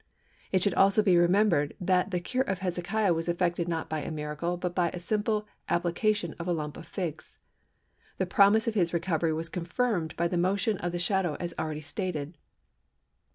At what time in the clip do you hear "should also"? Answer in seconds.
0.63-1.03